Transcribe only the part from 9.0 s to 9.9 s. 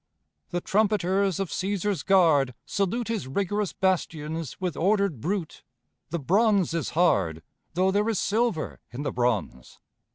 the bronze.